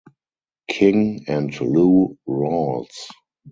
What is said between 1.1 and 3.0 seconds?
and Lou Rawls.